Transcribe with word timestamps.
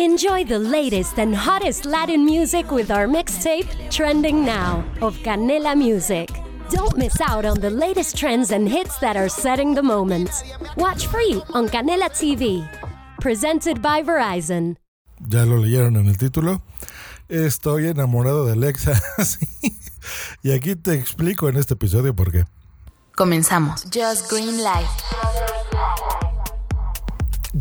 Enjoy 0.00 0.42
the 0.42 0.58
latest 0.58 1.20
and 1.20 1.32
hottest 1.32 1.84
Latin 1.84 2.24
music 2.24 2.72
with 2.72 2.90
our 2.90 3.06
mixtape, 3.06 3.68
Trending 3.90 4.44
Now, 4.44 4.84
of 5.00 5.16
Canela 5.18 5.76
Music. 5.76 6.30
Don't 6.68 6.96
miss 6.96 7.20
out 7.20 7.44
on 7.44 7.60
the 7.60 7.70
latest 7.70 8.16
trends 8.16 8.50
and 8.50 8.68
hits 8.68 8.98
that 8.98 9.16
are 9.16 9.28
setting 9.28 9.72
the 9.72 9.84
moment. 9.84 10.30
Watch 10.76 11.06
free 11.06 11.40
on 11.52 11.68
Canela 11.68 12.10
TV. 12.10 12.68
Presented 13.20 13.80
by 13.80 14.02
Verizon. 14.02 14.76
Ya 15.28 15.44
lo 15.44 15.58
leyeron 15.58 15.96
en 15.96 16.08
el 16.08 16.16
título. 16.16 16.60
Estoy 17.28 17.86
enamorado 17.86 18.46
de 18.46 18.52
Alexa. 18.54 19.00
Y 20.42 20.50
aquí 20.52 20.74
te 20.74 20.92
explico 20.94 21.48
en 21.48 21.56
este 21.56 21.74
episodio 21.74 22.14
por 22.14 22.32
qué. 22.32 22.44
Comenzamos. 23.14 23.84
Just 23.92 24.28
Green 24.28 24.62
Light. 24.62 25.63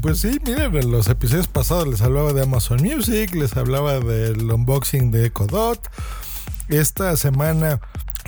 Pues 0.01 0.21
sí, 0.21 0.39
miren, 0.43 0.75
en 0.75 0.91
los 0.91 1.07
episodios 1.07 1.47
pasados 1.47 1.87
les 1.87 2.01
hablaba 2.01 2.33
de 2.33 2.41
Amazon 2.41 2.81
Music, 2.81 3.35
les 3.35 3.55
hablaba 3.55 3.99
del 3.99 4.51
unboxing 4.51 5.11
de 5.11 5.27
Echo 5.27 5.45
Dot. 5.45 5.87
Esta 6.67 7.15
semana, 7.15 7.79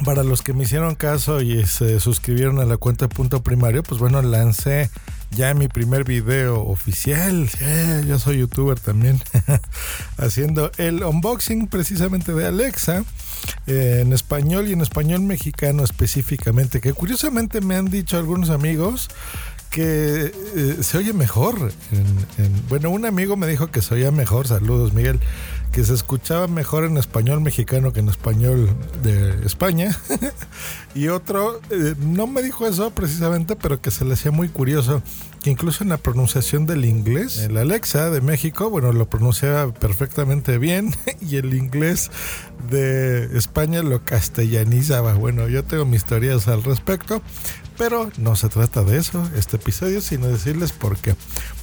para 0.06 0.23
los 0.23 0.44
que 0.44 0.54
me 0.54 0.64
hicieron 0.64 0.94
caso 0.94 1.42
y 1.42 1.66
se 1.66 2.00
suscribieron 2.00 2.59
a 2.59 2.66
la 2.66 2.78
cuenta 2.78 3.09
Punto 3.09 3.42
Primario, 3.42 3.82
pues 3.82 4.00
bueno, 4.00 4.22
lancé 4.22 4.92
ya 5.32 5.56
mi 5.56 5.68
primer 5.68 6.04
video 6.04 6.62
oficial. 6.62 7.50
Yo 8.08 8.20
soy 8.20 8.38
youtuber 8.38 8.80
también, 8.80 9.20
haciendo 10.18 10.72
el 10.78 11.04
unboxing 11.04 11.68
precisamente 11.68 12.34
de 12.34 12.45
Alexa. 12.45 13.04
eh, 13.68 14.02
en 14.02 14.14
español 14.14 14.68
y 14.68 14.73
en 14.73 14.82
español 14.82 15.22
mexicano 15.22 15.84
específicamente, 15.84 16.80
que 16.80 16.94
curiosamente 16.94 17.62
me 17.62 17.76
han 17.76 17.86
dicho 17.86 18.18
algunos 18.18 18.50
amigos 18.52 19.09
que 19.76 20.32
eh, 20.56 20.78
se 20.82 20.98
oye 20.98 21.12
mejor. 21.12 21.56
en- 21.92 22.46
en- 22.46 22.68
bueno, 22.70 22.90
un 22.92 23.06
amigo 23.06 23.36
me 23.36 23.46
dijo 23.46 23.70
que 23.72 23.82
se 23.82 23.94
oía 23.96 24.10
mejor, 24.10 24.48
saludos 24.48 24.94
Miguel, 24.94 25.20
que 25.74 25.84
se 25.84 25.94
escuchaba 25.94 26.48
mejor 26.48 26.86
en 26.86 26.96
español 26.98 27.42
mexicano 27.42 27.92
que 27.92 28.00
en 28.00 28.08
español 28.08 28.70
de 29.04 29.45
España. 29.45 29.94
y 30.95 31.09
otro 31.09 31.59
eh, 31.72 31.94
no 32.00 32.26
me 32.26 32.42
dijo 32.42 32.66
eso 32.66 32.92
precisamente, 32.92 33.58
pero 33.58 33.82
que 33.82 33.92
se 33.92 34.06
le 34.06 34.14
hacía 34.14 34.32
muy 34.32 34.48
curioso 34.48 35.04
que 35.44 35.52
incluso 35.52 35.84
en 35.84 35.89
la 35.89 35.98
pronunciación 35.98 36.66
del 36.66 36.86
inglés, 36.86 37.38
el 37.39 37.58
Alexa 37.58 38.10
de 38.10 38.22
México, 38.22 38.70
bueno, 38.70 38.94
lo 38.94 39.08
pronunciaba 39.10 39.72
perfectamente 39.73 40.58
bien 40.58 40.95
y 41.22 41.36
el 41.36 41.54
inglés 41.54 42.10
de 42.72 43.38
España 43.38 43.84
lo 43.84 44.04
castellanizaba. 44.06 45.14
Bueno, 45.16 45.50
yo 45.50 45.64
tengo 45.66 45.86
mis 45.86 46.06
teorías 46.06 46.48
al 46.48 46.64
respecto, 46.64 47.22
pero 47.78 48.09
no 48.18 48.36
se 48.36 48.50
trata 48.50 48.84
de 48.84 48.98
eso 48.98 49.28
este 49.36 49.58
episodio, 49.58 50.02
sino 50.02 50.28
decirles 50.28 50.72
por 50.72 50.98
qué. 50.98 51.16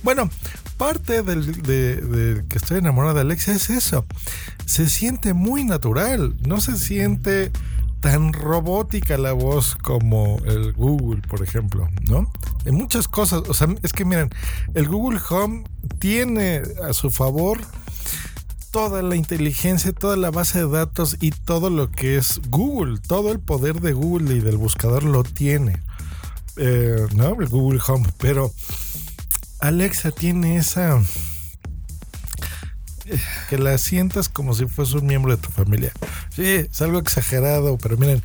Bueno, 0.02 0.28
parte 0.76 1.22
del 1.22 1.62
de, 1.62 2.44
que 2.48 2.58
estoy 2.58 2.78
enamorado 2.78 3.14
de 3.14 3.20
Alexa 3.22 3.52
es 3.52 3.70
eso. 3.70 4.04
Se 4.66 4.88
siente 4.88 5.34
muy 5.34 5.64
natural, 5.64 6.34
no 6.46 6.60
se 6.60 6.76
siente 6.76 7.50
tan 8.00 8.32
robótica 8.32 9.16
la 9.16 9.32
voz 9.32 9.76
como 9.76 10.38
el 10.44 10.72
Google, 10.72 11.22
por 11.22 11.42
ejemplo, 11.42 11.88
¿no? 12.08 12.30
En 12.64 12.74
muchas 12.74 13.06
cosas, 13.06 13.42
o 13.48 13.54
sea, 13.54 13.68
es 13.82 13.92
que 13.92 14.04
miren, 14.04 14.30
el 14.74 14.88
Google 14.88 15.20
Home 15.30 15.64
tiene 16.00 16.62
a 16.82 16.92
su 16.92 17.10
favor 17.12 17.60
toda 18.72 19.02
la 19.02 19.16
inteligencia, 19.16 19.92
toda 19.92 20.16
la 20.16 20.30
base 20.30 20.58
de 20.58 20.68
datos 20.68 21.18
y 21.20 21.30
todo 21.30 21.70
lo 21.70 21.90
que 21.90 22.16
es 22.16 22.40
Google, 22.48 22.98
todo 22.98 23.30
el 23.30 23.38
poder 23.38 23.80
de 23.80 23.92
Google 23.92 24.34
y 24.34 24.40
del 24.40 24.56
buscador 24.56 25.04
lo 25.04 25.22
tiene, 25.22 25.80
eh, 26.56 27.06
¿no? 27.14 27.40
El 27.40 27.48
Google 27.48 27.80
Home, 27.86 28.08
pero 28.18 28.52
Alexa 29.60 30.10
tiene 30.10 30.56
esa 30.56 31.00
eh, 33.06 33.20
que 33.48 33.58
la 33.58 33.78
sientas 33.78 34.28
como 34.28 34.54
si 34.54 34.66
fuese 34.66 34.96
un 34.98 35.06
miembro 35.06 35.34
de 35.36 35.42
tu 35.42 35.50
familia. 35.50 35.92
Sí, 36.34 36.44
es 36.44 36.80
algo 36.82 36.98
exagerado, 36.98 37.78
pero 37.78 37.96
miren, 37.96 38.22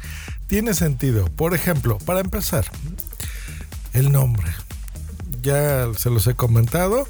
tiene 0.47 0.73
sentido. 0.73 1.25
Por 1.25 1.53
ejemplo, 1.53 1.97
para 1.99 2.19
empezar, 2.21 2.65
el 3.93 4.11
nombre. 4.11 4.51
Ya 5.41 5.87
se 5.97 6.09
los 6.09 6.27
he 6.27 6.35
comentado. 6.35 7.07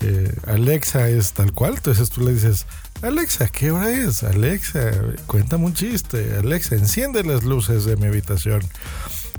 eh, 0.00 0.34
Alexa 0.46 1.08
es 1.08 1.32
tal 1.32 1.52
cual. 1.52 1.74
Entonces 1.76 2.10
tú 2.10 2.22
le 2.22 2.34
dices, 2.34 2.66
Alexa, 3.02 3.48
¿qué 3.48 3.70
hora 3.70 3.90
es? 3.90 4.22
Alexa, 4.22 4.90
cuéntame 5.26 5.64
un 5.66 5.74
chiste. 5.74 6.36
Alexa, 6.38 6.74
enciende 6.74 7.22
las 7.24 7.44
luces 7.44 7.84
de 7.84 7.96
mi 7.96 8.06
habitación. 8.06 8.62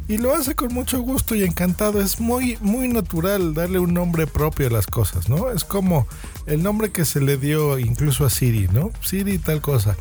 Y 0.08 0.18
lo 0.18 0.36
hace 0.36 0.53
con 0.53 0.74
mucho 0.74 1.00
gusto 1.02 1.34
y 1.34 1.44
encantado. 1.44 2.02
Es 2.02 2.19
muy, 2.19 2.58
muy 2.62 2.88
natural 2.88 3.53
darle 3.53 3.80
un 3.80 3.94
nombre 3.94 4.28
propio 4.28 4.68
a 4.68 4.69
las 4.69 4.86
cosas, 4.86 5.30
¿no? 5.30 5.50
Es 5.50 5.64
como 5.64 6.08
el 6.46 6.62
nombre 6.62 6.91
que 6.91 7.06
se 7.06 7.22
le 7.22 7.38
dio 7.38 7.80
incluso 7.80 8.25
a 8.25 8.30
Siri, 8.30 8.68
¿no? 8.68 8.92
Siri 9.02 9.38
tal 9.38 9.62
cosa. 9.62 9.96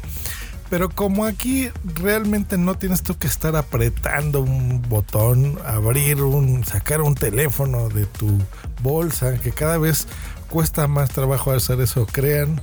Pero 0.71 0.89
como 0.89 1.27
aquí 1.27 1.69
realmente 1.85 2.57
no 2.57 2.77
tienes 2.77 3.03
tú 3.03 3.17
que 3.19 3.27
estar 3.27 3.55
apretando 3.57 4.41
un 4.41 4.81
botón, 4.89 5.59
abrir 5.67 6.23
un, 6.23 6.65
sacar 6.65 7.03
un 7.03 7.15
teléfono 7.15 7.91
de 7.91 8.07
tu 8.07 8.39
bolsa, 8.83 9.39
que 9.39 9.53
cada 9.53 9.77
vez 9.77 10.09
cuesta 10.49 10.89
más 10.89 11.11
trabajo 11.11 11.53
hacer 11.53 11.81
eso, 11.81 12.07
crean, 12.07 12.61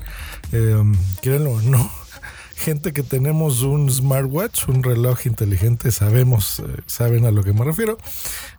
eh, 0.51 0.83
créanlo 1.21 1.51
o 1.51 1.61
no. 1.61 1.91
Gente 2.59 2.91
que 2.91 3.03
tenemos 3.03 3.61
un 3.61 3.89
smartwatch, 3.89 4.67
un 4.67 4.83
reloj 4.83 5.25
inteligente, 5.25 5.91
sabemos, 5.91 6.59
eh, 6.59 6.63
saben 6.87 7.25
a 7.25 7.31
lo 7.31 7.41
que 7.41 7.53
me 7.53 7.63
refiero. 7.63 7.97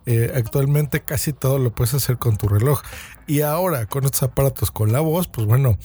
Eh, 0.07 0.33
actualmente 0.35 1.01
casi 1.01 1.33
todo 1.33 1.59
lo 1.59 1.69
puedes 1.69 1.93
hacer 1.93 2.17
con 2.17 2.35
tu 2.35 2.47
reloj. 2.47 2.81
Y 3.27 3.41
ahora 3.41 3.85
con 3.85 4.03
estos 4.03 4.23
aparatos 4.23 4.71
con 4.71 4.91
la 4.91 5.01
voz, 5.01 5.27
pues 5.27 5.45
bueno, 5.45 5.77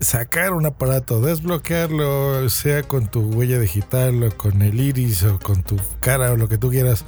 sacar 0.00 0.54
un 0.54 0.64
aparato, 0.64 1.20
desbloquearlo, 1.20 2.48
sea 2.48 2.84
con 2.84 3.10
tu 3.10 3.20
huella 3.20 3.58
digital 3.58 4.22
o 4.22 4.34
con 4.34 4.62
el 4.62 4.80
iris 4.80 5.22
o 5.24 5.38
con 5.38 5.62
tu 5.62 5.76
cara 6.00 6.32
o 6.32 6.36
lo 6.38 6.48
que 6.48 6.56
tú 6.56 6.70
quieras, 6.70 7.04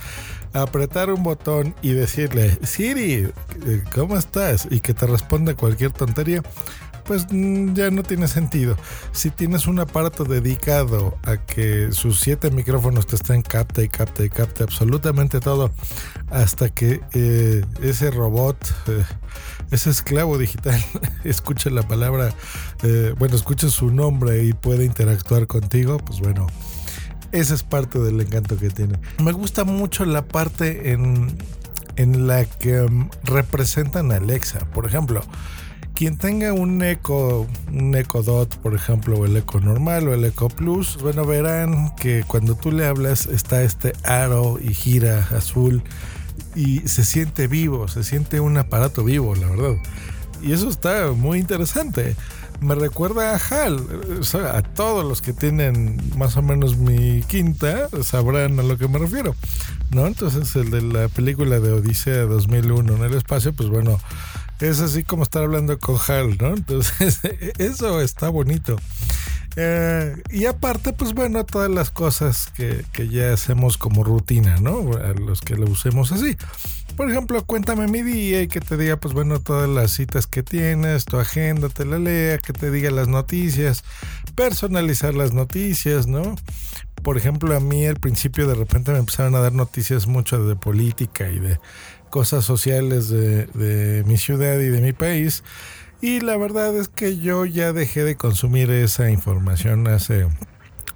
apretar 0.53 1.11
un 1.11 1.23
botón 1.23 1.75
y 1.81 1.93
decirle, 1.93 2.59
Siri, 2.63 3.31
eh, 3.67 3.85
¿cómo 3.95 4.19
estás? 4.19 4.69
Y 4.71 4.81
que 4.81 4.93
te 4.93 5.07
responda 5.07 5.55
cualquier 5.55 5.93
tontería. 5.93 6.43
Pues 7.05 7.27
mm, 7.31 7.75
ya 7.75 7.91
no 7.91 8.03
tiene 8.03 8.29
sentido. 8.29 8.77
Si 9.13 9.31
tienes 9.31 9.67
un 9.67 9.79
aparato 9.79 10.25
dedicado 10.25 11.17
a 11.23 11.37
que 11.37 11.93
sus 11.93 12.21
siete 12.21 12.51
micrófonos 12.51 13.07
te 13.07 13.17
estén 13.17 13.43
capta 13.43 13.83
y 13.83 13.89
capta 13.89 14.25
y 14.25 14.31
capta 14.31 14.65
absolutamente 14.65 15.41
todo, 15.41 15.71
hasta 16.31 16.69
que 16.69 17.01
eh, 17.13 17.65
ese 17.83 18.11
robot, 18.11 18.57
eh, 18.89 19.05
ese 19.71 19.91
esclavo 19.91 20.39
digital, 20.39 20.83
escuche 21.25 21.71
la 21.71 21.83
palabra, 21.83 22.33
eh, 22.83 23.15
bueno, 23.19 23.37
escuche 23.37 23.69
su 23.69 23.91
nombre 23.91 24.45
y 24.45 24.53
puede 24.53 24.85
interactuar 24.85 25.47
contigo, 25.47 25.99
pues 25.99 26.21
bueno, 26.21 26.47
esa 27.33 27.55
es 27.55 27.65
parte 27.65 27.99
del 27.99 28.21
encanto 28.21 28.57
que 28.57 28.71
tiene. 28.71 28.99
Me 29.23 29.33
gusta 29.33 29.65
mucho 29.65 30.05
la 30.05 30.23
parte 30.25 30.93
en, 30.93 31.37
en 31.97 32.27
la 32.27 32.45
que 32.45 32.83
um, 32.83 33.09
representan 33.25 34.13
a 34.13 34.17
Alexa. 34.17 34.61
Por 34.73 34.87
ejemplo, 34.87 35.21
quien 36.05 36.19
tenga 36.19 36.53
un 36.53 36.83
Echo, 36.83 37.47
un 37.73 37.95
Echo 37.95 38.23
Dot, 38.23 38.59
por 38.59 38.75
ejemplo, 38.75 39.21
o 39.21 39.25
el 39.25 39.39
Echo 39.39 39.59
normal 39.59 40.07
o 40.07 40.13
el 40.13 40.23
Echo 40.27 40.49
Plus, 40.49 40.99
bueno, 41.01 41.25
verán 41.25 41.97
que 41.97 42.25
cuando 42.29 42.57
tú 42.57 42.73
le 42.73 42.85
hablas 42.87 43.25
está 43.25 43.63
este 43.63 43.95
aro 44.05 44.59
y 44.63 44.75
gira 44.75 45.27
azul 45.35 45.83
y 46.55 46.81
se 46.81 47.07
siente 47.07 47.47
vivo, 47.47 47.89
se 47.89 48.05
siente 48.05 48.41
un 48.41 48.59
aparato 48.59 49.03
vivo, 49.03 49.35
la 49.35 49.49
verdad. 49.49 49.77
Y 50.43 50.53
eso 50.53 50.69
está 50.69 51.13
muy 51.13 51.39
interesante. 51.39 52.17
Me 52.61 52.75
recuerda 52.75 53.35
a 53.35 53.39
HAL. 53.39 53.81
A 54.53 54.61
todos 54.61 55.07
los 55.07 55.23
que 55.23 55.33
tienen 55.33 56.03
más 56.19 56.37
o 56.37 56.43
menos 56.43 56.77
mi 56.77 57.23
quinta 57.23 57.89
sabrán 58.03 58.61
a 58.61 58.63
lo 58.63 58.77
que 58.77 58.89
me 58.89 58.99
refiero. 58.99 59.35
¿No? 59.91 60.07
Entonces, 60.07 60.55
el 60.55 60.71
de 60.71 60.83
la 60.83 61.09
película 61.09 61.61
de 61.61 61.73
Odisea 61.73 62.25
2001 62.25 62.97
en 62.97 63.05
el 63.05 63.15
espacio, 63.15 63.55
pues 63.55 63.71
bueno, 63.71 63.99
es 64.61 64.81
así 64.81 65.05
como 65.05 65.23
estar 65.23 65.43
hablando 65.43 65.79
con 65.79 65.97
HAL, 65.97 66.39
¿no? 66.39 66.55
Entonces, 66.55 67.21
eso 67.59 68.01
está 68.01 68.29
bonito. 68.29 68.77
Eh, 69.57 70.21
y 70.31 70.47
aparte, 70.47 70.93
pues 70.93 71.13
bueno, 71.15 71.45
todas 71.45 71.71
las 71.71 71.91
cosas 71.91 72.51
que, 72.57 72.85
que 72.93 73.09
ya 73.09 73.33
hacemos 73.33 73.79
como 73.79 74.03
rutina, 74.03 74.57
¿no? 74.57 74.93
A 74.97 75.13
los 75.13 75.41
que 75.41 75.55
lo 75.55 75.67
usemos 75.67 76.11
así. 76.11 76.37
Por 76.97 77.11
ejemplo, 77.11 77.45
cuéntame 77.45 77.89
mi 77.89 78.03
día 78.03 78.43
y 78.43 78.49
que 78.49 78.61
te 78.61 78.77
diga, 78.77 78.97
pues 78.97 79.15
bueno, 79.15 79.41
todas 79.41 79.69
las 79.69 79.93
citas 79.93 80.27
que 80.27 80.43
tienes, 80.43 81.05
tu 81.05 81.19
agenda, 81.19 81.69
te 81.69 81.85
la 81.85 81.99
lea, 81.99 82.39
que 82.39 82.53
te 82.53 82.71
diga 82.71 82.91
las 82.91 83.09
noticias, 83.09 83.85
personalizar 84.37 85.15
las 85.15 85.33
noticias, 85.33 86.07
¿no? 86.07 86.37
Por 87.03 87.17
ejemplo, 87.17 87.55
a 87.57 87.61
mí 87.61 87.87
al 87.87 87.97
principio 87.97 88.47
de 88.47 88.55
repente 88.55 88.93
me 88.93 88.99
empezaron 88.99 89.35
a 89.35 89.41
dar 89.41 89.53
noticias 89.53 90.07
mucho 90.07 90.47
de 90.47 90.57
política 90.57 91.29
y 91.29 91.39
de 91.39 91.59
cosas 92.15 92.45
sociales 92.45 93.09
de, 93.09 94.05
mi 94.07 94.17
ciudad 94.19 94.61
y 94.61 94.69
de 94.69 94.81
mi 94.81 94.93
país. 94.93 95.43
Y 96.01 96.21
la 96.21 96.37
verdad 96.37 96.73
es 96.77 96.87
que 96.87 97.19
yo 97.19 97.45
ya 97.45 97.73
dejé 97.73 98.05
de 98.05 98.15
consumir 98.15 98.71
esa 98.71 99.11
información 99.11 99.89
hace 99.89 100.29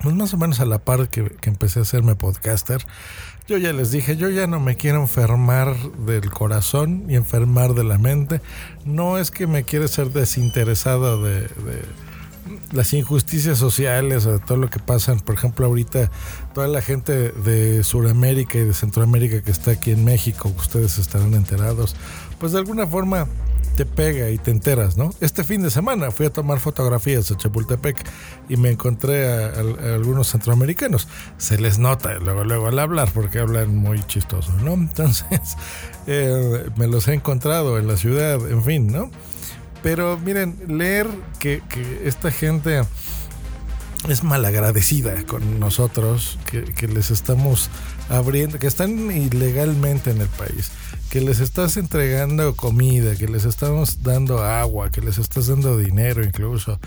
pues 0.01 0.15
más 0.15 0.33
o 0.33 0.37
menos 0.37 0.61
a 0.61 0.65
la 0.65 0.79
par 0.79 1.09
que, 1.09 1.25
que 1.25 1.51
empecé 1.51 1.81
a 1.81 1.83
hacerme 1.83 2.15
podcaster, 2.15 2.87
yo 3.49 3.59
ya 3.59 3.73
les 3.73 3.91
dije, 3.91 4.17
yo 4.17 4.29
ya 4.29 4.47
no 4.47 4.61
me 4.61 4.77
quiero 4.77 5.01
enfermar 5.01 5.75
del 6.07 6.31
corazón 6.31 7.07
y 7.09 7.17
enfermar 7.17 7.75
de 7.75 7.83
la 7.83 7.99
mente. 7.99 8.41
No 8.85 9.19
es 9.19 9.33
que 9.33 9.49
me 9.49 9.65
quiera 9.65 9.89
ser 9.89 10.13
desinteresado 10.13 11.21
de, 11.25 11.49
las 12.73 12.93
injusticias 12.93 13.59
sociales 13.59 14.29
todo 14.47 14.59
lo 14.59 14.71
que 14.71 14.79
pasa. 14.79 15.15
Por 15.17 15.35
ejemplo, 15.35 15.67
ahorita 15.67 16.11
toda 16.55 16.69
la 16.69 16.83
gente 16.83 17.33
de 17.33 17.85
Sudamérica 17.85 18.59
y 18.59 18.65
de 18.65 18.75
Centroamérica 18.75 19.43
que 19.43 19.51
está 19.51 19.73
aquí 19.73 19.91
en 19.91 20.05
México, 20.05 20.53
ustedes 20.57 20.99
estarán 20.99 21.35
enterados, 21.35 21.97
pues 22.39 22.53
de 22.53 22.59
alguna 22.59 22.87
forma 22.87 23.27
te 23.77 23.87
pega 23.87 24.29
y 24.31 24.39
te 24.39 24.51
enteras, 24.51 24.97
¿no? 24.97 25.11
Este 25.21 25.45
fin 25.45 25.63
de 25.63 25.71
semana 25.71 26.11
fui 26.11 26.27
a 26.27 26.31
tomar 26.31 26.59
fotografías 26.59 27.31
a 27.31 27.37
Chapultepec 27.37 28.05
y 28.49 28.57
me 28.57 28.71
encontré 28.71 29.33
a, 29.33 29.53
algunos 29.95 30.33
centroamericanos. 30.33 31.07
Se 31.37 31.59
les 31.59 31.79
nota 31.79 32.15
luego, 32.15 32.43
luego 32.43 32.67
al 32.67 32.79
hablar 32.81 33.09
porque 33.15 33.39
hablan 33.39 33.77
muy 33.77 34.03
chistoso, 34.05 34.53
¿no? 34.65 34.73
Entonces, 34.75 35.57
eh, 36.09 36.69
me 36.77 36.89
los 36.89 37.07
he 37.07 37.15
encontrado 37.15 37.79
en 37.79 37.87
la 37.87 37.97
ciudad, 37.97 38.51
en 38.51 38.65
fin, 38.65 38.89
¿no? 38.89 39.13
Pero 39.83 40.19
miren, 40.19 40.57
leer 40.69 41.07
que, 41.39 41.63
esta 42.05 42.31
gente 42.31 42.83
es 44.09 44.25
malagradecida 44.25 45.25
con 45.25 45.61
nosotros, 45.61 46.39
que, 46.47 46.65
que 46.65 46.89
les 46.89 47.11
estamos 47.11 47.71
abriendo, 48.09 48.59
que 48.59 48.67
están 48.67 49.11
ilegalmente 49.11 50.11
en 50.11 50.21
el 50.21 50.29
país 50.29 50.71
que 51.11 51.21
les 51.23 51.41
estás 51.41 51.77
entregando 51.79 52.55
comida, 52.55 53.17
que 53.17 53.29
les 53.29 53.47
estamos 53.47 54.03
dando 54.03 54.45
agua, 54.45 54.91
que 54.91 55.01
les 55.01 55.17
estás 55.17 55.47
dando 55.47 55.79
dinero 55.79 56.23
incluso, 56.23 56.79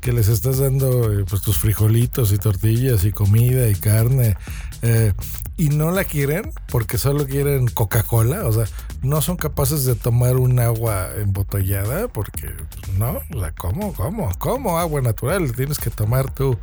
que 0.00 0.12
les 0.12 0.28
estás 0.28 0.58
dando 0.58 1.10
eh, 1.12 1.24
pues 1.28 1.40
tus 1.40 1.56
frijolitos 1.56 2.32
y 2.32 2.38
tortillas 2.38 3.04
y 3.04 3.12
comida 3.12 3.68
y 3.68 3.74
carne 3.74 4.36
eh, 4.82 5.12
y 5.56 5.68
no 5.68 5.90
la 5.90 6.04
quieren 6.04 6.52
porque 6.70 6.96
solo 6.96 7.26
quieren 7.26 7.68
Coca-Cola, 7.68 8.46
o 8.46 8.52
sea, 8.52 8.64
no 9.02 9.20
son 9.20 9.36
capaces 9.36 9.84
de 9.84 9.94
tomar 9.94 10.36
un 10.36 10.58
agua 10.58 11.10
embotellada 11.16 12.08
porque 12.08 12.48
pues, 12.48 12.98
no, 12.98 13.20
o 13.34 13.40
sea, 13.40 13.52
¿cómo, 13.52 13.92
cómo, 13.92 14.30
cómo 14.38 14.78
agua 14.78 15.02
natural? 15.02 15.52
Tienes 15.52 15.78
que 15.78 15.90
tomar 15.90 16.32
tú 16.32 16.58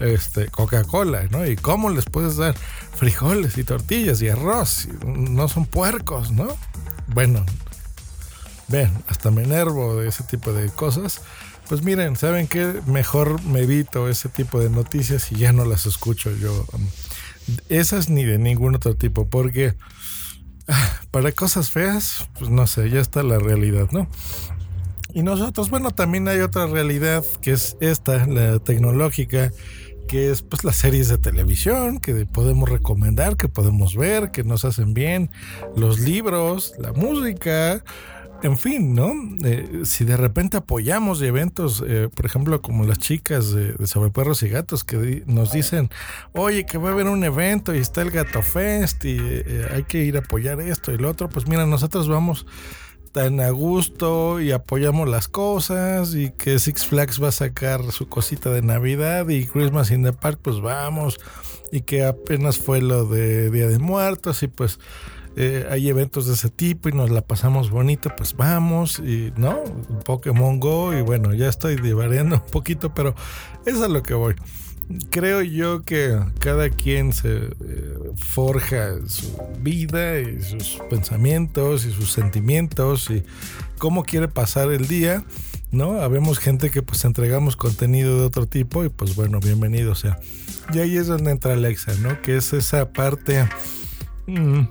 este, 0.00 0.48
Coca-Cola, 0.48 1.24
¿no? 1.30 1.46
¿Y 1.46 1.56
cómo 1.56 1.90
les 1.90 2.04
puedes 2.04 2.36
dar 2.36 2.54
frijoles 2.94 3.56
y 3.58 3.64
tortillas 3.64 4.20
y 4.22 4.28
arroz? 4.28 4.88
No 5.04 5.48
son 5.48 5.66
puercos, 5.66 6.32
¿no? 6.32 6.48
Bueno, 7.06 7.44
ven, 8.68 8.92
hasta 9.08 9.30
me 9.30 9.44
enervo 9.44 9.96
de 9.96 10.08
ese 10.08 10.24
tipo 10.24 10.52
de 10.52 10.68
cosas. 10.70 11.20
Pues 11.68 11.82
miren, 11.82 12.16
¿saben 12.16 12.46
qué? 12.46 12.82
Mejor 12.86 13.42
me 13.44 13.62
evito 13.62 14.08
ese 14.08 14.28
tipo 14.28 14.60
de 14.60 14.68
noticias 14.68 15.32
y 15.32 15.36
ya 15.36 15.52
no 15.52 15.64
las 15.64 15.86
escucho 15.86 16.30
yo. 16.36 16.66
Esas 17.68 18.08
ni 18.08 18.24
de 18.24 18.38
ningún 18.38 18.74
otro 18.74 18.94
tipo, 18.96 19.28
porque 19.28 19.74
ah, 20.68 21.00
para 21.10 21.32
cosas 21.32 21.70
feas, 21.70 22.28
pues 22.38 22.50
no 22.50 22.66
sé, 22.66 22.90
ya 22.90 23.00
está 23.00 23.22
la 23.22 23.38
realidad, 23.38 23.88
¿no? 23.92 24.08
Y 25.12 25.22
nosotros, 25.22 25.70
bueno, 25.70 25.92
también 25.92 26.26
hay 26.26 26.40
otra 26.40 26.66
realidad 26.66 27.24
que 27.40 27.52
es 27.52 27.76
esta, 27.80 28.26
la 28.26 28.58
tecnológica, 28.58 29.52
que 30.08 30.30
es 30.30 30.42
pues 30.42 30.64
las 30.64 30.76
series 30.76 31.08
de 31.08 31.18
televisión 31.18 31.98
que 31.98 32.26
podemos 32.26 32.68
recomendar, 32.68 33.36
que 33.36 33.48
podemos 33.48 33.96
ver, 33.96 34.30
que 34.32 34.44
nos 34.44 34.64
hacen 34.64 34.92
bien, 34.92 35.30
los 35.76 36.00
libros, 36.00 36.74
la 36.78 36.92
música, 36.92 37.84
en 38.44 38.58
fin, 38.58 38.94
¿no? 38.94 39.14
Eh, 39.42 39.84
si 39.84 40.04
de 40.04 40.18
repente 40.18 40.58
apoyamos 40.58 41.22
eventos, 41.22 41.82
eh, 41.86 42.10
por 42.14 42.26
ejemplo, 42.26 42.60
como 42.60 42.84
las 42.84 42.98
chicas 42.98 43.52
de, 43.52 43.86
Sobre 43.86 44.10
Perros 44.10 44.42
y 44.42 44.50
Gatos, 44.50 44.84
que 44.84 45.22
nos 45.26 45.50
dicen, 45.50 45.88
oye, 46.32 46.66
que 46.66 46.76
va 46.76 46.90
a 46.90 46.92
haber 46.92 47.06
un 47.06 47.24
evento 47.24 47.74
y 47.74 47.78
está 47.78 48.02
el 48.02 48.10
Gato 48.10 48.42
Fest 48.42 49.02
y 49.06 49.16
eh, 49.18 49.66
hay 49.72 49.84
que 49.84 50.04
ir 50.04 50.16
a 50.16 50.20
apoyar 50.20 50.60
esto 50.60 50.92
y 50.92 50.98
lo 50.98 51.08
otro, 51.08 51.30
pues 51.30 51.48
mira, 51.48 51.64
nosotros 51.64 52.06
vamos 52.06 52.44
tan 53.12 53.40
a 53.40 53.48
gusto 53.48 54.38
y 54.42 54.52
apoyamos 54.52 55.08
las 55.08 55.26
cosas 55.26 56.14
y 56.14 56.30
que 56.30 56.58
Six 56.58 56.84
Flags 56.84 57.22
va 57.22 57.28
a 57.28 57.32
sacar 57.32 57.92
su 57.92 58.10
cosita 58.10 58.50
de 58.50 58.60
Navidad 58.60 59.26
y 59.30 59.46
Christmas 59.46 59.90
in 59.90 60.02
the 60.02 60.12
Park, 60.12 60.38
pues 60.42 60.60
vamos. 60.60 61.18
Y 61.72 61.80
que 61.80 62.04
apenas 62.04 62.58
fue 62.58 62.82
lo 62.82 63.06
de 63.06 63.50
Día 63.50 63.68
de 63.68 63.78
Muertos 63.78 64.42
y 64.42 64.48
pues 64.48 64.78
eh, 65.36 65.66
hay 65.70 65.88
eventos 65.88 66.26
de 66.26 66.34
ese 66.34 66.48
tipo 66.48 66.88
y 66.88 66.92
nos 66.92 67.10
la 67.10 67.22
pasamos 67.22 67.70
bonito, 67.70 68.10
pues 68.16 68.34
vamos 68.36 68.98
y 68.98 69.32
no, 69.36 69.62
Pokémon 70.04 70.60
Go 70.60 70.94
y 70.94 71.02
bueno, 71.02 71.34
ya 71.34 71.48
estoy 71.48 71.76
divariando 71.76 72.36
un 72.44 72.50
poquito, 72.50 72.94
pero 72.94 73.14
es 73.66 73.80
a 73.80 73.88
lo 73.88 74.02
que 74.02 74.14
voy 74.14 74.34
creo 75.10 75.42
yo 75.42 75.82
que 75.82 76.18
cada 76.38 76.70
quien 76.70 77.12
se 77.12 77.36
eh, 77.36 77.98
forja 78.16 78.96
su 79.06 79.36
vida 79.60 80.20
y 80.20 80.42
sus 80.42 80.78
pensamientos 80.90 81.86
y 81.86 81.92
sus 81.92 82.12
sentimientos 82.12 83.10
y 83.10 83.24
cómo 83.78 84.02
quiere 84.04 84.28
pasar 84.28 84.70
el 84.72 84.86
día, 84.86 85.24
¿no? 85.70 86.00
Habemos 86.00 86.38
gente 86.38 86.70
que 86.70 86.82
pues 86.82 87.04
entregamos 87.04 87.56
contenido 87.56 88.18
de 88.18 88.26
otro 88.26 88.46
tipo 88.46 88.84
y 88.84 88.88
pues 88.88 89.14
bueno, 89.16 89.40
bienvenido 89.40 89.94
sea. 89.94 90.18
Y 90.72 90.78
ahí 90.78 90.96
es 90.96 91.06
donde 91.06 91.30
entra 91.30 91.54
Alexa, 91.54 91.92
¿no? 92.00 92.20
Que 92.22 92.36
es 92.36 92.52
esa 92.52 92.92
parte 92.92 93.48
mm, 94.26 94.62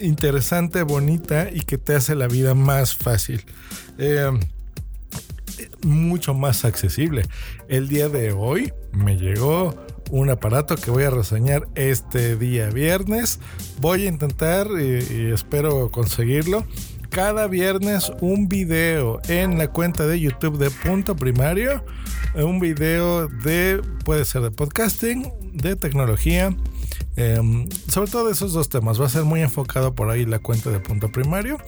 interesante, 0.00 0.82
bonita 0.82 1.48
y 1.50 1.60
que 1.60 1.78
te 1.78 1.94
hace 1.94 2.14
la 2.14 2.26
vida 2.26 2.54
más 2.54 2.94
fácil. 2.96 3.44
Eh, 3.98 4.30
mucho 5.82 6.34
más 6.34 6.64
accesible. 6.64 7.22
El 7.68 7.88
día 7.88 8.08
de 8.08 8.32
hoy 8.32 8.72
me 8.92 9.16
llegó 9.16 9.74
un 10.10 10.30
aparato 10.30 10.76
que 10.76 10.90
voy 10.90 11.04
a 11.04 11.10
reseñar 11.10 11.66
este 11.74 12.36
día 12.36 12.68
viernes. 12.70 13.38
Voy 13.80 14.06
a 14.06 14.08
intentar 14.08 14.66
y, 14.78 15.30
espero 15.32 15.90
conseguirlo. 15.90 16.64
Cada 17.10 17.48
viernes 17.48 18.12
un 18.20 18.48
video 18.48 19.20
en 19.28 19.58
la 19.58 19.68
cuenta 19.68 20.06
de 20.06 20.20
YouTube 20.20 20.58
de 20.58 20.70
Punto 20.70 21.16
Primario. 21.16 21.84
Un 22.34 22.60
video 22.60 23.26
de, 23.26 23.82
puede 24.04 24.24
ser 24.24 24.42
de 24.42 24.50
podcasting, 24.52 25.32
de 25.52 25.74
tecnología, 25.74 26.54
Em, 27.16 27.68
sobre 27.88 28.10
todo 28.10 28.30
esos 28.30 28.52
dos 28.52 28.68
temas. 28.68 29.00
Va 29.00 29.06
a 29.06 29.10
ser 29.10 29.24
muy 29.24 29.40
enfocado 29.40 29.94
por 29.94 30.10
ahí 30.10 30.24
la 30.24 30.38
cuenta 30.38 30.70
de 30.70 30.80
punto 30.80 31.10
primario. 31.10 31.58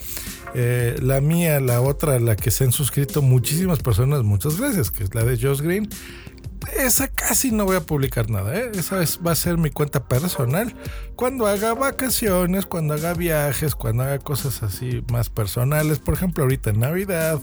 Eh, 0.55 0.97
la 1.03 1.21
mía, 1.21 1.61
la 1.61 1.81
otra, 1.81 2.19
la 2.21 2.37
que 2.37 2.51
se 2.51 2.65
han 2.65 2.73
suscrito 2.73 3.23
muchísimas 3.23 3.81
personas, 3.81 4.23
muchas 4.23 4.59
gracias, 4.59 4.91
que 4.91 5.05
es 5.05 5.15
la 5.15 5.25
de 5.25 5.39
Josh 5.39 5.61
Green. 5.61 5.89
Esa 6.79 7.09
casi 7.09 7.51
no 7.51 7.65
voy 7.65 7.77
a 7.77 7.81
publicar 7.81 8.31
nada, 8.31 8.57
¿eh? 8.57 8.71
esa 8.75 8.97
va 9.27 9.33
a 9.33 9.35
ser 9.35 9.59
mi 9.59 9.71
cuenta 9.71 10.07
personal. 10.07 10.75
Cuando 11.17 11.47
haga 11.47 11.75
vacaciones, 11.75 12.67
cuando 12.67 12.95
haga 12.95 13.15
viajes, 13.15 13.75
cuando 13.75 14.05
haga 14.05 14.21
cosas 14.21 14.63
así 14.63 15.05
más 15.11 15.29
personales, 15.29 15.99
por 15.99 16.15
ejemplo, 16.15 16.45
ahorita 16.45 16.71
en 16.71 16.81
Navidad, 16.81 17.41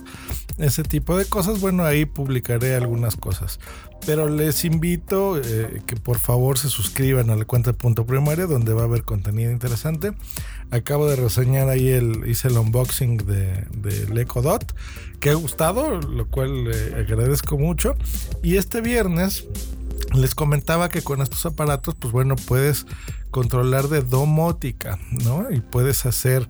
ese 0.58 0.82
tipo 0.82 1.16
de 1.16 1.26
cosas, 1.26 1.60
bueno, 1.60 1.84
ahí 1.84 2.06
publicaré 2.06 2.74
algunas 2.74 3.16
cosas. 3.16 3.60
Pero 4.06 4.28
les 4.28 4.64
invito 4.64 5.38
eh, 5.38 5.82
que 5.86 5.96
por 5.96 6.18
favor 6.18 6.58
se 6.58 6.68
suscriban 6.68 7.30
a 7.30 7.36
la 7.36 7.44
cuenta 7.44 7.72
de 7.72 7.78
Punto 7.78 8.06
Primario, 8.06 8.46
donde 8.46 8.72
va 8.72 8.82
a 8.82 8.84
haber 8.84 9.02
contenido 9.02 9.50
interesante. 9.50 10.12
Acabo 10.70 11.08
de 11.08 11.16
reseñar 11.16 11.68
ahí 11.68 11.88
el, 11.88 12.26
hice 12.26 12.48
el 12.48 12.56
unboxing 12.56 13.18
de, 13.18 13.66
del 13.70 14.16
Echo 14.18 14.40
Dot, 14.42 14.74
que 15.20 15.30
ha 15.30 15.34
gustado, 15.34 16.00
lo 16.00 16.26
cual 16.26 16.64
le 16.64 16.94
agradezco 16.94 17.58
mucho. 17.58 17.94
Y 18.42 18.56
este 18.56 18.80
viernes 18.80 19.46
les 20.14 20.34
comentaba 20.34 20.88
que 20.88 21.02
con 21.02 21.22
estos 21.22 21.46
aparatos, 21.46 21.94
pues 21.98 22.12
bueno, 22.12 22.36
puedes 22.36 22.86
controlar 23.30 23.88
de 23.88 24.02
domótica, 24.02 24.98
¿no? 25.24 25.50
Y 25.50 25.60
puedes 25.60 26.06
hacer 26.06 26.48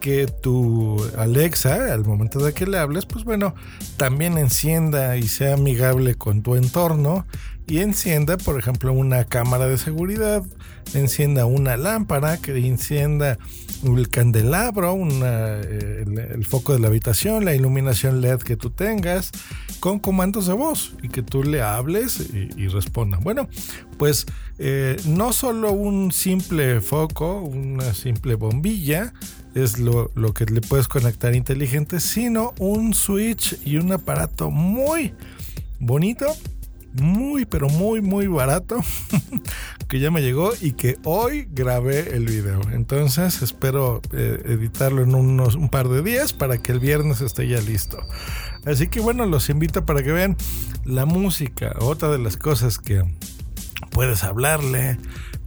que 0.00 0.26
tu 0.26 1.02
Alexa, 1.16 1.92
al 1.92 2.04
momento 2.04 2.38
de 2.38 2.52
que 2.52 2.66
le 2.66 2.78
hables, 2.78 3.06
pues 3.06 3.24
bueno, 3.24 3.54
también 3.96 4.38
encienda 4.38 5.16
y 5.16 5.28
sea 5.28 5.54
amigable 5.54 6.14
con 6.14 6.42
tu 6.42 6.54
entorno 6.54 7.26
y 7.66 7.78
encienda, 7.78 8.36
por 8.36 8.58
ejemplo, 8.58 8.92
una 8.92 9.24
cámara 9.24 9.66
de 9.66 9.78
seguridad, 9.78 10.44
encienda 10.94 11.46
una 11.46 11.76
lámpara, 11.76 12.38
que 12.38 12.56
encienda 12.56 13.38
el 13.84 14.08
candelabro, 14.08 14.96
eh, 15.22 16.04
el, 16.34 16.44
foco 16.44 16.72
de 16.72 16.78
la 16.78 16.88
habitación, 16.88 17.44
la 17.44 17.54
iluminación 17.54 18.20
LED 18.20 18.38
que 18.38 18.56
tú 18.56 18.70
tengas, 18.70 19.30
con 19.80 19.98
comandos 19.98 20.46
de 20.46 20.54
voz 20.54 20.94
y 21.02 21.08
que 21.08 21.22
tú 21.22 21.42
le 21.44 21.62
hables 21.62 22.20
y, 22.32 22.68
responda. 22.68 23.18
Bueno, 23.18 23.48
pues 23.98 24.26
eh, 24.58 24.96
no 25.06 25.32
solo 25.32 25.72
un 25.72 26.12
simple 26.12 26.80
foco, 26.80 27.40
una 27.40 27.94
simple 27.94 28.34
bombilla, 28.34 29.12
es 29.54 29.78
lo, 29.78 30.10
lo, 30.14 30.34
que 30.34 30.44
le 30.46 30.60
puedes 30.60 30.88
conectar 30.88 31.34
inteligente, 31.34 32.00
sino 32.00 32.54
un 32.58 32.92
switch 32.92 33.58
y 33.64 33.76
un 33.76 33.92
aparato 33.92 34.50
muy 34.50 35.14
bonito 35.78 36.26
muy, 37.00 37.44
pero 37.44 37.68
muy, 37.68 38.00
muy 38.00 38.26
barato 38.26 38.80
que 39.88 40.00
ya 40.00 40.10
me 40.10 40.22
llegó 40.22 40.52
y 40.60 40.72
que 40.72 40.98
hoy 41.04 41.48
grabé 41.50 42.14
el 42.16 42.26
video. 42.26 42.60
Entonces 42.72 43.42
espero 43.42 44.00
eh, 44.12 44.42
editarlo 44.46 45.02
en 45.02 45.14
unos 45.14 45.54
un 45.54 45.68
par 45.68 45.88
de 45.88 46.02
días 46.02 46.32
para 46.32 46.58
que 46.58 46.72
el 46.72 46.80
viernes 46.80 47.20
esté 47.20 47.48
ya 47.48 47.60
listo. 47.60 47.98
Así 48.64 48.88
que 48.88 49.00
bueno, 49.00 49.26
los 49.26 49.48
invito 49.48 49.86
para 49.86 50.02
que 50.02 50.12
vean 50.12 50.36
la 50.84 51.06
música. 51.06 51.74
Otra 51.80 52.10
de 52.10 52.18
las 52.18 52.36
cosas 52.36 52.78
que 52.78 53.02
puedes 53.90 54.24
hablarle. 54.24 54.98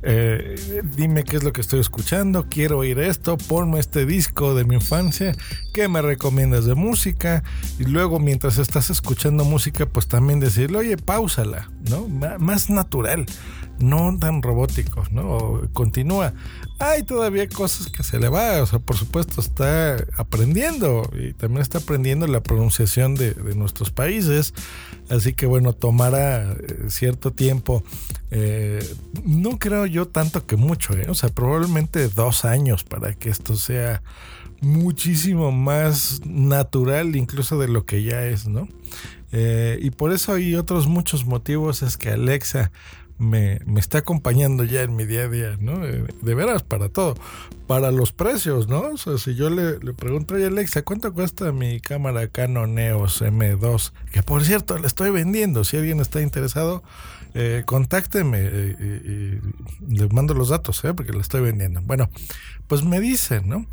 Eh, 0.01 0.81
dime 0.95 1.23
qué 1.23 1.37
es 1.37 1.43
lo 1.43 1.51
que 1.51 1.59
estoy 1.59 1.81
escuchando, 1.81 2.45
quiero 2.49 2.79
oír 2.79 2.99
esto, 2.99 3.37
ponme 3.37 3.79
este 3.79 4.05
disco 4.05 4.55
de 4.55 4.63
mi 4.63 4.75
infancia, 4.75 5.35
qué 5.73 5.89
me 5.89 6.01
recomiendas 6.01 6.65
de 6.65 6.75
música 6.75 7.43
y 7.77 7.83
luego 7.83 8.19
mientras 8.19 8.59
estás 8.59 8.89
escuchando 8.89 9.43
música 9.43 9.85
pues 9.85 10.07
también 10.07 10.39
decirle, 10.39 10.77
oye, 10.77 10.97
pausala, 10.97 11.69
¿no? 11.89 12.07
más 12.07 12.69
natural, 12.69 13.25
no 13.79 14.17
tan 14.19 14.41
robótico, 14.41 15.03
¿no? 15.11 15.61
continúa. 15.73 16.33
Hay 16.79 17.03
todavía 17.03 17.47
cosas 17.47 17.87
que 17.87 18.03
se 18.03 18.19
le 18.19 18.29
va, 18.29 18.61
o 18.61 18.65
sea, 18.65 18.79
por 18.79 18.95
supuesto 18.95 19.41
está 19.41 19.97
aprendiendo 20.17 21.09
y 21.13 21.33
también 21.33 21.61
está 21.61 21.79
aprendiendo 21.79 22.27
la 22.27 22.41
pronunciación 22.41 23.15
de, 23.15 23.35
nuestros 23.55 23.91
países, 23.91 24.53
así 25.09 25.33
que 25.33 25.45
bueno, 25.45 25.73
tomará 25.73 26.53
eh, 26.53 26.85
cierto 26.87 27.31
tiempo. 27.31 27.83
Eh, 28.31 28.79
no 29.25 29.57
creo 29.57 29.85
yo 29.85 30.07
tanto 30.07 30.45
que 30.45 30.55
mucho, 30.55 30.93
¿eh? 30.93 31.07
o 31.09 31.15
sea, 31.15 31.29
probablemente 31.29 32.07
dos 32.09 32.45
años 32.45 32.83
para 32.83 33.13
que 33.13 33.29
esto 33.29 33.55
sea 33.55 34.01
muchísimo 34.61 35.51
más 35.51 36.21
natural 36.25 37.15
incluso 37.15 37.57
de 37.59 37.69
lo 37.69 37.85
que 37.85 38.03
ya 38.03 38.25
es, 38.25 38.47
¿no? 38.47 38.67
y 39.31 39.91
por 39.91 40.11
eso 40.11 40.33
hay 40.33 40.55
otros 40.55 40.87
muchos 40.87 41.23
motivos 41.23 41.83
es 41.83 41.97
que 41.97 42.09
Alexa 42.09 42.71
me, 43.19 43.59
está 43.77 43.99
acompañando 43.99 44.63
ya 44.63 44.81
en 44.81 44.95
mi 44.95 45.05
día 45.05 45.23
a 45.23 45.27
día, 45.27 45.57
¿no? 45.59 45.85
Eh, 45.85 46.05
de 46.21 46.35
veras, 46.35 46.63
para 46.63 46.89
todo. 46.89 47.15
Para 47.67 47.91
los 47.91 48.13
precios, 48.13 48.67
¿no? 48.67 48.79
O 48.79 48.97
sea, 48.97 49.17
si 49.17 49.35
yo 49.35 49.49
le, 49.49 49.73
pregunto, 49.93 50.35
a 50.35 50.37
Alexa, 50.37 50.81
¿cuánto 50.81 51.13
cuesta 51.13 51.51
mi 51.51 51.81
cámara 51.81 52.29
Canon 52.29 52.79
EOS 52.79 53.21
M2? 53.21 53.91
Que 54.11 54.23
por 54.23 54.43
cierto, 54.43 54.77
la 54.77 54.87
estoy 54.87 55.11
vendiendo. 55.11 55.65
Si 55.65 55.77
alguien 55.77 55.99
está 55.99 56.21
interesado, 56.21 56.81
eh, 57.35 57.63
contácteme 57.65 58.39
eh, 58.41 59.41
y, 59.87 60.13
mando 60.13 60.33
los 60.33 60.49
datos, 60.49 60.83
¿eh? 60.85 60.93
Porque 60.93 61.11
la 61.11 61.21
estoy 61.21 61.41
vendiendo. 61.41 61.81
Bueno, 61.81 62.09
pues 62.67 62.83
me 62.83 63.01
dicen, 63.01 63.49
¿no? 63.49 63.65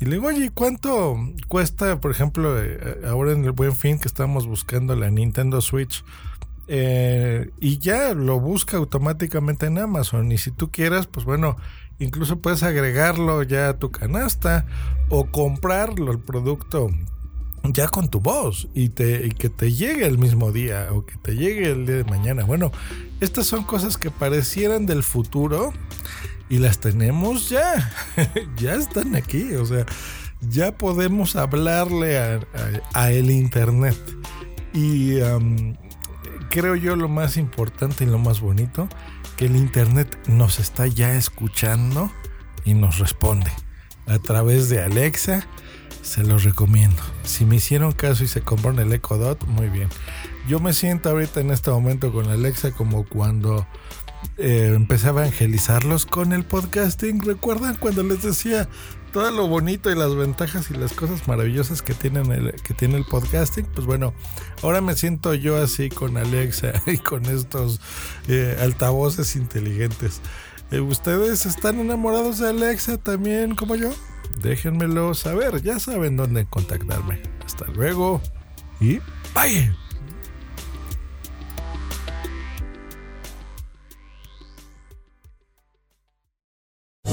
Y 0.00 0.06
le 0.06 0.12
digo, 0.12 0.28
oye, 0.28 0.50
¿cuánto 0.52 1.16
cuesta, 1.46 2.00
por 2.00 2.10
ejemplo, 2.10 2.56
ahora 3.06 3.32
en 3.32 3.44
el 3.44 3.52
Buen 3.52 3.76
Fin 3.76 3.98
que 3.98 4.08
estamos 4.08 4.46
buscando 4.46 4.96
la 4.96 5.10
Nintendo 5.10 5.60
Switch? 5.60 6.02
Eh, 6.66 7.50
y 7.60 7.78
ya 7.78 8.14
lo 8.14 8.40
busca 8.40 8.76
automáticamente 8.76 9.66
en 9.66 9.78
Amazon. 9.78 10.32
Y 10.32 10.38
si 10.38 10.50
tú 10.50 10.70
quieras, 10.70 11.06
pues 11.06 11.26
bueno, 11.26 11.56
incluso 11.98 12.40
puedes 12.40 12.62
agregarlo 12.62 13.42
ya 13.42 13.70
a 13.70 13.78
tu 13.78 13.90
canasta 13.90 14.66
o 15.08 15.26
comprarlo 15.26 16.12
el 16.12 16.18
producto 16.18 16.90
ya 17.72 17.88
con 17.88 18.08
tu 18.08 18.20
voz 18.20 18.68
y, 18.74 18.90
que 18.90 19.48
te 19.48 19.72
llegue 19.72 20.06
el 20.06 20.18
mismo 20.18 20.52
día 20.52 20.88
o 20.92 21.06
que 21.06 21.16
te 21.16 21.34
llegue 21.34 21.70
el 21.70 21.86
día 21.86 21.96
de 21.96 22.04
mañana. 22.04 22.44
Bueno, 22.44 22.70
estas 23.20 23.46
son 23.46 23.64
cosas 23.64 23.96
que 23.96 24.10
parecieran 24.10 24.86
del 24.86 25.02
futuro 25.02 25.72
y 26.50 26.58
las 26.58 26.78
tenemos 26.78 27.48
ya. 27.48 27.90
ya 28.58 28.74
están 28.74 29.16
aquí. 29.16 29.54
O 29.54 29.64
sea, 29.64 29.86
ya 30.42 30.76
podemos 30.76 31.36
hablarle 31.36 32.18
a, 32.18 33.10
el 33.10 33.30
Internet. 33.30 33.96
Y 34.74 35.20
creo 36.54 36.76
yo 36.76 36.94
lo 36.94 37.08
más 37.08 37.36
importante 37.36 38.04
y 38.04 38.06
lo 38.06 38.20
más 38.20 38.40
bonito, 38.40 38.88
que 39.36 39.46
el 39.46 39.56
Internet 39.56 40.16
nos 40.28 40.60
está 40.60 40.86
ya 40.86 41.14
escuchando 41.14 42.12
y 42.64 42.74
nos 42.74 43.00
responde. 43.00 43.50
A 44.06 44.20
través 44.20 44.68
de 44.68 44.80
Alexa, 44.80 45.48
se 46.00 46.22
los 46.22 46.44
recomiendo. 46.44 47.02
Si 47.24 47.44
me 47.44 47.56
hicieron 47.56 47.90
caso 47.90 48.22
y 48.22 48.28
se 48.28 48.42
compraron 48.42 48.78
el 48.78 48.92
Echo 48.92 49.18
Dot, 49.18 49.44
muy 49.48 49.68
bien. 49.68 49.88
Yo 50.46 50.60
me 50.60 50.72
siento 50.74 51.10
ahorita 51.10 51.40
en 51.40 51.50
este 51.50 51.72
momento 51.72 52.12
con 52.12 52.30
Alexa 52.30 52.70
como 52.70 53.04
cuando 53.04 53.66
eh, 54.36 54.74
empecé 54.76 55.08
a 55.08 55.10
evangelizarlos 55.10 56.06
con 56.06 56.32
el 56.32 56.44
podcasting. 56.44 57.20
¿Recuerdan 57.20 57.74
cuando 57.74 58.04
les 58.04 58.22
decía, 58.22 58.68
todo 59.14 59.30
lo 59.30 59.46
bonito 59.46 59.92
y 59.92 59.94
las 59.94 60.12
ventajas 60.16 60.72
y 60.72 60.74
las 60.74 60.92
cosas 60.92 61.28
maravillosas 61.28 61.82
que, 61.82 61.94
tienen 61.94 62.32
el, 62.32 62.52
que 62.62 62.74
tiene 62.74 62.96
el 62.96 63.04
podcasting, 63.04 63.64
pues 63.66 63.86
bueno, 63.86 64.12
ahora 64.60 64.80
me 64.80 64.96
siento 64.96 65.34
yo 65.34 65.56
así 65.56 65.88
con 65.88 66.16
Alexa 66.16 66.72
y 66.86 66.98
con 66.98 67.24
estos 67.26 67.80
eh, 68.26 68.58
altavoces 68.60 69.36
inteligentes. 69.36 70.20
Eh, 70.72 70.80
¿Ustedes 70.80 71.46
están 71.46 71.78
enamorados 71.78 72.40
de 72.40 72.48
Alexa 72.48 72.98
también 72.98 73.54
como 73.54 73.76
yo? 73.76 73.94
Déjenmelo 74.42 75.14
saber, 75.14 75.62
ya 75.62 75.78
saben 75.78 76.16
dónde 76.16 76.44
contactarme. 76.46 77.22
Hasta 77.46 77.66
luego 77.66 78.20
y 78.80 78.98
bye. 79.32 79.83